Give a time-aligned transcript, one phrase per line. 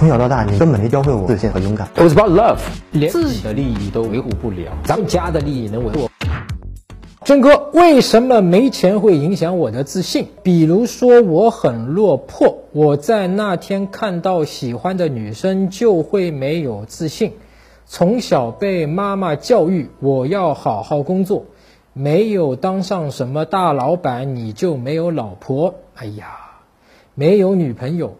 [0.00, 1.86] 从小到大，你根本没教会我自信和勇敢。
[1.94, 2.56] It was about love，
[2.90, 6.08] 连自己的利益都维护不了，咱们家的利益能维护？
[7.22, 10.28] 真哥，为什么没钱会影响我的自信？
[10.42, 17.34] 比如说我很落魄，我在那天看到喜欢的女生就会没有自信。
[17.84, 21.44] 从小被妈妈教育，我要好好工作，
[21.92, 25.74] 没有当上什么大老板，你就没有老婆。
[25.94, 26.38] 哎呀，
[27.14, 28.16] 没有女朋友。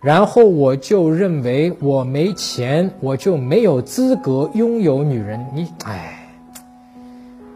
[0.00, 5.46] 然后我就认为我没钱，我就没有资格拥有女人。
[5.52, 6.28] 你哎，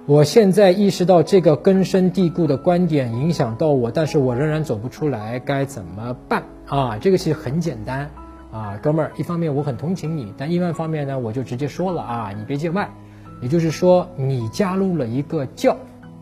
[0.06, 6.98] 我现在意识到这个根深蒂固的观点影响到我，但是我仍然走不出来，该怎么办啊？
[7.00, 8.10] 这个其实很简单
[8.50, 12.90] 啊，哥们儿，一方面我很同情你，但另外一方面呢，我就直接说了啊，你别见外。
[13.40, 15.76] 也就是说，你加入了一个教，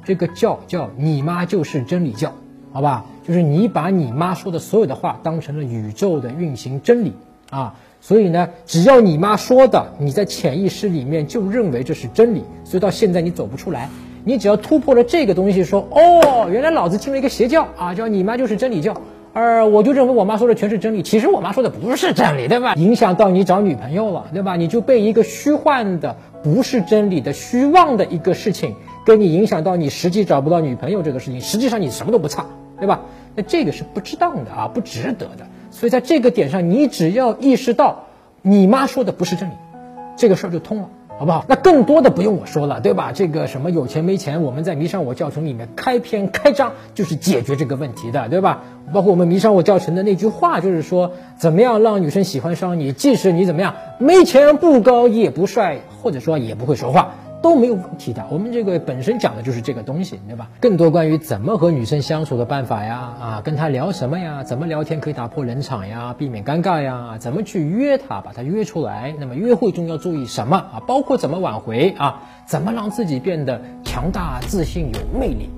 [0.04, 2.34] 这个教叫你妈就是真理教。
[2.72, 7.12] 好吧，就是你把你妈说的所有的话当成了宇宙的运行真理
[7.50, 13.88] 啊，所以呢，只要你妈说的，你在潜意识里面就认为这是真理，所以到现在你走不出来。
[14.24, 19.00] 你只要突破了这个东西，说哦，原来老子进了一个邪教啊，叫你妈就是真理教，
[19.32, 22.74] 而我就认为我妈说的全是真理，其实我妈说的不是真理，对吧？
[22.74, 24.56] 影响到你找女朋友了，对吧？
[24.56, 28.74] 你就被一个虚幻的、不是真理的、虚妄的一个事情。
[29.06, 32.44] 跟你影响到你实际找不到女朋友这个事情，实际上你什么都不差，
[32.80, 33.02] 对吧？
[33.36, 35.46] 那这个是不值当的啊，不值得的。
[35.70, 38.06] 所以在这个点上，你只要意识到
[38.42, 39.52] 你妈说的不是真理，
[40.16, 41.44] 这个事儿就通了，好不好？
[41.48, 43.12] 那更多的不用我说了，对吧？
[43.12, 48.62] 这个什么有钱没钱，我们在迷上我教程里面开篇开张就是解决这个问题的，对吧？
[48.92, 57.14] 包括我们迷上我教程的那句话，就是说怎么样让女生喜欢上你，即使你怎么样没钱不高也不帅，或者说也不会说话。
[57.42, 60.50] 都没有问题的，我们这个本身讲的就是这个东西，对吧？
[60.60, 70.82] 更多关于怎么和女生相处的办法呀，啊，跟她聊什么呀，怎么聊天可以打破冷场呀，避免尴尬呀，怎么去约她，把她约出来，那么约会中要注意什么啊？
[70.86, 75.48] 包括怎么挽回啊，怎么让自己变得强大、自信、有魅力？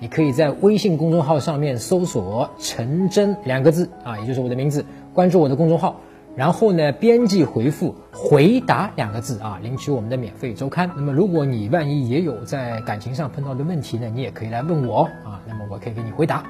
[0.00, 6.00] 你可以在微信公众号上面搜索“陈真”两个字啊，也就是我的名字，关注我的公众号。
[6.36, 10.90] 然后呢，编辑回复“回答”两个字啊，领取我们的免费周刊。
[10.94, 16.44] 那么，如果你万一也有在感情上碰到的问题呢，你也可以来问我啊，那么我可以给你回答。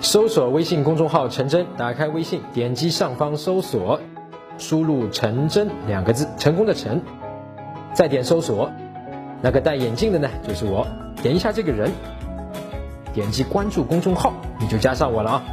[0.00, 4.00] 搜索微信公众号“陈真”，打开微信，点击上方搜索，
[4.58, 7.00] 输入“陈真”两个字，成功的陈，
[7.94, 8.70] 再点搜索，
[9.42, 10.86] 那个戴眼镜的呢，就是我，
[11.22, 11.90] 点一下这个人，
[13.14, 15.44] 点击关注公众号，你就加上我了啊。